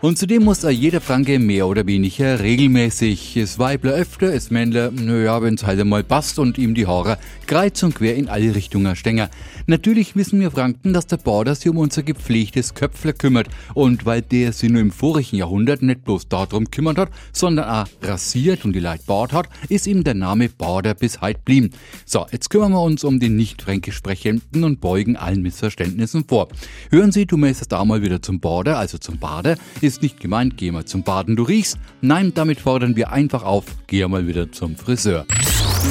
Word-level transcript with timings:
Und 0.00 0.16
zudem 0.16 0.44
muss 0.44 0.62
er 0.62 0.70
jeder 0.70 1.00
Franke 1.00 1.40
mehr 1.40 1.66
oder 1.66 1.84
weniger 1.84 2.38
regelmäßig. 2.38 3.36
Es 3.36 3.58
Weibler 3.58 3.94
öfter, 3.94 4.32
es 4.32 4.48
Männler, 4.48 4.92
naja, 4.92 5.42
wenn's 5.42 5.66
halt 5.66 5.80
einmal 5.80 6.04
passt 6.04 6.38
und 6.38 6.56
ihm 6.56 6.76
die 6.76 6.86
Haare 6.86 7.18
kreuz 7.48 7.82
und 7.82 7.96
quer 7.96 8.14
in 8.14 8.28
alle 8.28 8.54
Richtungen 8.54 8.94
stänger. 8.94 9.28
Natürlich 9.66 10.14
wissen 10.14 10.38
wir 10.38 10.52
Franken, 10.52 10.92
dass 10.92 11.08
der 11.08 11.16
Border 11.16 11.56
sich 11.56 11.68
um 11.68 11.78
unser 11.78 12.04
gepflegtes 12.04 12.74
Köpfler 12.74 13.12
kümmert. 13.12 13.48
Und 13.74 14.06
weil 14.06 14.22
der 14.22 14.52
sich 14.52 14.70
nur 14.70 14.80
im 14.80 14.92
vorigen 14.92 15.36
Jahrhundert 15.36 15.82
nicht 15.82 16.04
bloß 16.04 16.28
darum 16.28 16.70
kümmert 16.70 16.98
hat, 16.98 17.10
sondern 17.32 17.68
auch 17.68 17.86
rasiert 18.00 18.64
und 18.64 18.74
die 18.74 18.80
Leute 18.80 19.02
Bart 19.04 19.32
hat, 19.32 19.48
ist 19.68 19.88
ihm 19.88 20.04
der 20.04 20.14
Name 20.14 20.48
Border 20.48 20.94
bis 20.94 21.20
heute 21.20 21.40
blieben. 21.44 21.70
So, 22.06 22.24
jetzt 22.30 22.50
kümmern 22.50 22.70
wir 22.70 22.82
uns 22.82 23.02
um 23.02 23.18
den 23.18 23.34
nicht 23.34 23.62
fränkisch 23.62 23.96
Sprechenden 23.96 24.62
und 24.62 24.80
beugen 24.80 25.16
allen 25.16 25.42
Missverständnissen 25.42 26.24
vor. 26.28 26.48
Hören 26.90 27.10
Sie, 27.10 27.26
du 27.26 27.36
möchtest 27.36 27.72
da 27.72 27.84
mal 27.84 28.00
wieder 28.00 28.22
zum 28.22 28.38
Border, 28.38 28.78
also 28.78 28.96
zum 28.98 29.18
Bader, 29.18 29.56
ist 29.88 30.02
nicht 30.02 30.20
gemeint, 30.20 30.56
geh 30.56 30.70
mal 30.70 30.84
zum 30.84 31.02
Baden, 31.02 31.34
du 31.34 31.42
riechst. 31.42 31.78
Nein, 32.00 32.32
damit 32.34 32.60
fordern 32.60 32.94
wir 32.94 33.10
einfach 33.10 33.42
auf, 33.42 33.64
geh 33.86 34.06
mal 34.06 34.26
wieder 34.28 34.52
zum 34.52 34.76
Friseur. 34.76 35.24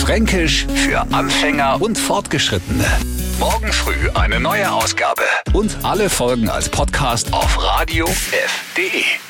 Fränkisch 0.00 0.66
für 0.74 1.00
Anfänger 1.12 1.80
und 1.80 1.98
Fortgeschrittene. 1.98 2.84
Morgen 3.40 3.72
früh 3.72 4.10
eine 4.14 4.40
neue 4.40 4.70
Ausgabe. 4.70 5.22
Und 5.52 5.76
alle 5.82 6.10
Folgen 6.10 6.48
als 6.48 6.68
Podcast 6.68 7.32
auf 7.32 7.58
radiof.de. 7.62 9.27